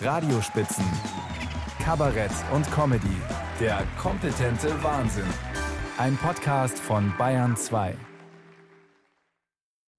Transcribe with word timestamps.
Radiospitzen, 0.00 0.84
Kabarett 1.82 2.30
und 2.52 2.70
Comedy. 2.70 3.16
Der 3.58 3.84
kompetente 4.00 4.80
Wahnsinn. 4.82 5.26
Ein 5.96 6.16
Podcast 6.16 6.78
von 6.78 7.12
Bayern 7.18 7.56
2. 7.56 7.96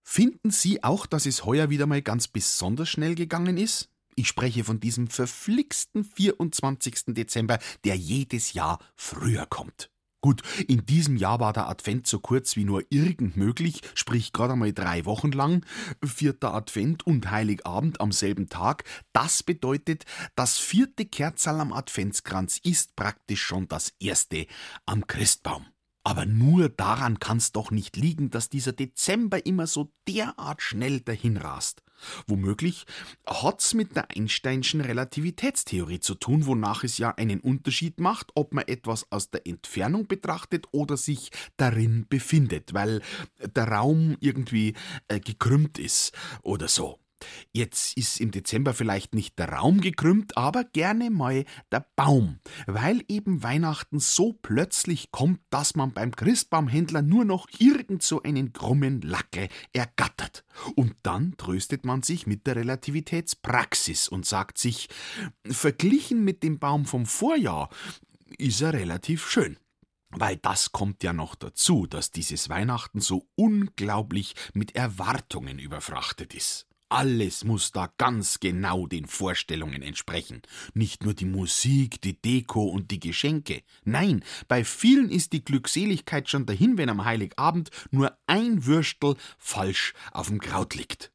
Finden 0.01 0.51
Sie 0.51 0.83
auch, 0.85 1.05
dass 1.05 1.25
es 1.25 1.43
heuer 1.43 1.69
wieder 1.69 1.85
mal 1.85 2.01
ganz 2.01 2.29
besonders 2.29 2.87
schnell 2.87 3.13
gegangen 3.13 3.57
ist? 3.57 3.89
Ich 4.15 4.29
spreche 4.29 4.63
von 4.63 4.79
diesem 4.79 5.07
verflixten 5.07 6.05
24. 6.05 7.07
Dezember, 7.07 7.59
der 7.83 7.95
jedes 7.97 8.53
Jahr 8.53 8.79
früher 8.95 9.45
kommt. 9.47 9.91
Gut, 10.21 10.41
in 10.67 10.85
diesem 10.85 11.15
Jahr 11.15 11.39
war 11.39 11.53
der 11.53 11.69
Advent 11.69 12.05
so 12.05 12.19
kurz 12.19 12.57
wie 12.57 12.65
nur 12.65 12.83
irgend 12.89 13.37
möglich, 13.37 13.81
sprich 13.95 14.33
gerade 14.33 14.53
einmal 14.53 14.73
drei 14.73 15.05
Wochen 15.05 15.31
lang. 15.31 15.65
Vierter 16.03 16.53
Advent 16.53 17.07
und 17.07 17.31
Heiligabend 17.31 18.01
am 18.01 18.11
selben 18.11 18.49
Tag. 18.49 18.83
Das 19.13 19.43
bedeutet, 19.43 20.05
das 20.35 20.57
vierte 20.57 21.05
Kerzal 21.05 21.61
am 21.61 21.71
Adventskranz 21.71 22.59
ist 22.61 22.97
praktisch 22.97 23.41
schon 23.41 23.69
das 23.69 23.93
erste 23.99 24.45
am 24.85 25.07
Christbaum. 25.07 25.65
Aber 26.09 26.25
nur 26.25 26.69
daran 26.69 27.19
kann's 27.19 27.51
doch 27.51 27.69
nicht 27.69 27.95
liegen, 27.95 28.31
dass 28.31 28.49
dieser 28.49 28.71
Dezember 28.73 29.45
immer 29.45 29.67
so 29.67 29.91
derart 30.07 30.59
schnell 30.59 31.01
dahinrast. 31.01 31.83
Womöglich 32.25 32.87
hat's 33.27 33.75
mit 33.75 33.95
der 33.95 34.09
Einsteinschen 34.09 34.81
Relativitätstheorie 34.81 35.99
zu 35.99 36.15
tun, 36.15 36.47
wonach 36.47 36.83
es 36.83 36.97
ja 36.97 37.11
einen 37.11 37.39
Unterschied 37.39 37.99
macht, 37.99 38.31
ob 38.33 38.55
man 38.55 38.67
etwas 38.67 39.11
aus 39.11 39.29
der 39.29 39.45
Entfernung 39.45 40.07
betrachtet 40.07 40.65
oder 40.71 40.97
sich 40.97 41.29
darin 41.57 42.07
befindet, 42.09 42.73
weil 42.73 43.03
der 43.55 43.67
Raum 43.67 44.17
irgendwie 44.19 44.73
äh, 45.09 45.19
gekrümmt 45.19 45.77
ist 45.77 46.17
oder 46.41 46.69
so. 46.69 46.97
Jetzt 47.51 47.97
ist 47.97 48.19
im 48.19 48.31
Dezember 48.31 48.73
vielleicht 48.73 49.13
nicht 49.13 49.37
der 49.39 49.49
Raum 49.49 49.81
gekrümmt, 49.81 50.37
aber 50.37 50.63
gerne 50.63 51.09
mal 51.09 51.45
der 51.71 51.85
Baum, 51.95 52.39
weil 52.67 53.03
eben 53.07 53.43
Weihnachten 53.43 53.99
so 53.99 54.33
plötzlich 54.33 55.11
kommt, 55.11 55.39
dass 55.49 55.75
man 55.75 55.93
beim 55.93 56.15
Christbaumhändler 56.15 57.01
nur 57.01 57.25
noch 57.25 57.47
irgend 57.57 58.03
so 58.03 58.21
einen 58.23 58.53
krummen 58.53 59.01
Lacke 59.01 59.49
ergattert. 59.73 60.45
Und 60.75 60.95
dann 61.03 61.35
tröstet 61.37 61.85
man 61.85 62.03
sich 62.03 62.27
mit 62.27 62.47
der 62.47 62.55
Relativitätspraxis 62.55 64.07
und 64.07 64.25
sagt 64.25 64.57
sich, 64.57 64.89
verglichen 65.45 66.23
mit 66.23 66.43
dem 66.43 66.59
Baum 66.59 66.85
vom 66.85 67.05
Vorjahr 67.05 67.69
ist 68.37 68.61
er 68.61 68.73
relativ 68.73 69.29
schön. 69.29 69.57
Weil 70.11 70.37
das 70.37 70.71
kommt 70.71 71.03
ja 71.03 71.13
noch 71.13 71.35
dazu, 71.35 71.85
dass 71.85 72.11
dieses 72.11 72.49
Weihnachten 72.49 72.99
so 72.99 73.27
unglaublich 73.35 74.33
mit 74.53 74.75
Erwartungen 74.75 75.59
überfrachtet 75.59 76.33
ist. 76.33 76.68
Alles 76.89 77.43
muss 77.43 77.71
da 77.71 77.93
ganz 77.99 78.39
genau 78.39 78.87
den 78.87 79.05
Vorstellungen 79.05 79.83
entsprechen. 79.83 80.41
Nicht 80.73 81.03
nur 81.03 81.13
die 81.13 81.25
Musik, 81.25 82.01
die 82.01 82.19
Deko 82.19 82.63
und 82.63 82.89
die 82.89 82.99
Geschenke. 82.99 83.61
Nein, 83.83 84.23
bei 84.47 84.63
vielen 84.63 85.11
ist 85.11 85.31
die 85.33 85.45
Glückseligkeit 85.45 86.29
schon 86.29 86.47
dahin, 86.47 86.79
wenn 86.79 86.89
am 86.89 87.05
Heiligabend 87.05 87.69
nur 87.91 88.17
ein 88.25 88.65
Würstel 88.65 89.15
falsch 89.37 89.93
auf 90.11 90.29
dem 90.29 90.39
Kraut 90.39 90.73
liegt. 90.73 91.11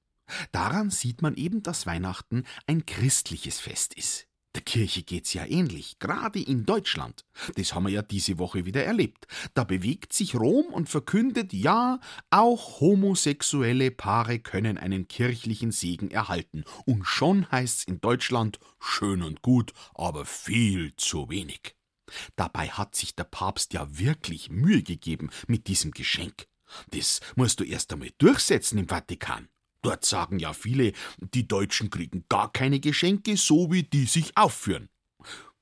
Daran 0.52 0.90
sieht 0.90 1.22
man 1.22 1.34
eben, 1.34 1.62
dass 1.64 1.86
Weihnachten 1.86 2.44
ein 2.68 2.86
christliches 2.86 3.58
Fest 3.58 3.94
ist. 3.94 4.28
Der 4.54 4.62
Kirche 4.62 5.02
geht's 5.02 5.34
ja 5.34 5.44
ähnlich, 5.46 5.98
gerade 5.98 6.40
in 6.40 6.64
Deutschland. 6.64 7.24
Das 7.56 7.74
haben 7.74 7.86
wir 7.86 7.92
ja 7.92 8.02
diese 8.02 8.38
Woche 8.38 8.64
wieder 8.64 8.84
erlebt. 8.84 9.26
Da 9.54 9.64
bewegt 9.64 10.12
sich 10.12 10.36
Rom 10.36 10.66
und 10.66 10.88
verkündet, 10.88 11.52
ja, 11.52 11.98
auch 12.30 12.80
homosexuelle 12.80 13.90
Paare 13.90 14.38
können 14.38 14.78
einen 14.78 15.08
kirchlichen 15.08 15.72
Segen 15.72 16.10
erhalten. 16.10 16.64
Und 16.86 17.04
schon 17.04 17.50
heißt's 17.50 17.84
in 17.84 18.00
Deutschland 18.00 18.60
schön 18.78 19.22
und 19.22 19.42
gut, 19.42 19.72
aber 19.94 20.24
viel 20.24 20.94
zu 20.96 21.28
wenig. 21.30 21.74
Dabei 22.36 22.68
hat 22.68 22.94
sich 22.94 23.16
der 23.16 23.24
Papst 23.24 23.72
ja 23.72 23.98
wirklich 23.98 24.50
Mühe 24.50 24.82
gegeben 24.82 25.30
mit 25.48 25.66
diesem 25.66 25.90
Geschenk. 25.90 26.46
Das 26.90 27.20
musst 27.34 27.60
du 27.60 27.64
erst 27.64 27.92
einmal 27.92 28.10
durchsetzen 28.18 28.78
im 28.78 28.88
Vatikan. 28.88 29.48
Dort 29.84 30.06
sagen 30.06 30.38
ja 30.38 30.54
viele, 30.54 30.92
die 31.20 31.46
Deutschen 31.46 31.90
kriegen 31.90 32.24
gar 32.30 32.50
keine 32.50 32.80
Geschenke, 32.80 33.36
so 33.36 33.70
wie 33.70 33.82
die 33.82 34.06
sich 34.06 34.34
aufführen. 34.34 34.88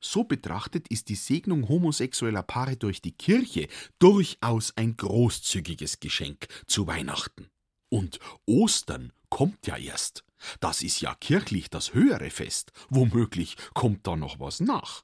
So 0.00 0.22
betrachtet 0.22 0.86
ist 0.88 1.08
die 1.08 1.16
Segnung 1.16 1.68
homosexueller 1.68 2.44
Paare 2.44 2.76
durch 2.76 3.02
die 3.02 3.12
Kirche 3.12 3.66
durchaus 3.98 4.76
ein 4.76 4.96
großzügiges 4.96 5.98
Geschenk 5.98 6.46
zu 6.68 6.86
Weihnachten. 6.86 7.48
Und 7.88 8.20
Ostern 8.46 9.12
kommt 9.28 9.66
ja 9.66 9.76
erst. 9.76 10.24
Das 10.60 10.82
ist 10.82 11.00
ja 11.00 11.16
kirchlich 11.16 11.68
das 11.68 11.92
höhere 11.92 12.30
Fest. 12.30 12.72
Womöglich 12.90 13.56
kommt 13.74 14.06
da 14.06 14.14
noch 14.14 14.38
was 14.38 14.60
nach. 14.60 15.02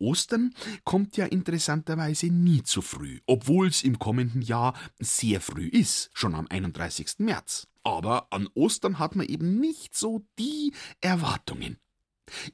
Ostern 0.00 0.52
kommt 0.82 1.16
ja 1.16 1.26
interessanterweise 1.26 2.26
nie 2.26 2.64
zu 2.64 2.82
früh, 2.82 3.20
obwohl 3.26 3.68
es 3.68 3.84
im 3.84 4.00
kommenden 4.00 4.42
Jahr 4.42 4.74
sehr 4.98 5.40
früh 5.40 5.68
ist, 5.68 6.10
schon 6.12 6.34
am 6.34 6.48
31. 6.48 7.18
März. 7.18 7.68
Aber 7.84 8.28
an 8.32 8.48
Ostern 8.54 8.98
hat 8.98 9.16
man 9.16 9.26
eben 9.26 9.60
nicht 9.60 9.96
so 9.96 10.26
die 10.38 10.72
Erwartungen. 11.00 11.78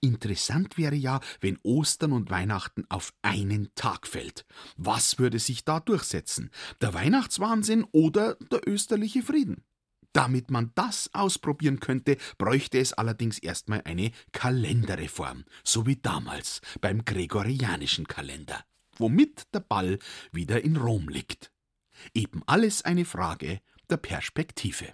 Interessant 0.01 0.79
wäre 0.79 0.95
ja, 0.95 1.21
wenn 1.41 1.59
Ostern 1.63 2.13
und 2.13 2.31
Weihnachten 2.31 2.85
auf 2.89 3.13
einen 3.23 3.69
Tag 3.75 4.07
fällt. 4.07 4.47
Was 4.77 5.19
würde 5.19 5.39
sich 5.39 5.65
da 5.65 5.81
durchsetzen? 5.81 6.51
Der 6.81 6.95
Weihnachtswahnsinn 6.95 7.85
oder 7.93 8.37
der 8.51 8.67
österliche 8.67 9.23
Frieden? 9.23 9.65
Damit 10.15 10.51
man 10.51 10.73
das 10.75 11.11
ausprobieren 11.13 11.81
könnte, 11.81 12.17
bräuchte 12.39 12.79
es 12.79 12.95
allerdings 12.95 13.39
erstmal 13.39 13.83
eine 13.85 14.11
Kalenderreform, 14.33 15.45
so 15.63 15.87
wie 15.87 15.97
damals 15.97 16.61
beim 16.81 17.05
gregorianischen 17.05 18.09
Kalender, 18.09 18.65
womit 18.97 19.55
der 19.55 19.61
Ball 19.61 19.99
wieder 20.33 20.65
in 20.65 20.77
Rom 20.77 21.09
liegt. 21.09 21.53
Eben 22.15 22.43
alles 22.47 22.83
eine 22.83 23.05
Frage 23.05 23.61
der 23.91 23.99
Perspektive. 23.99 24.93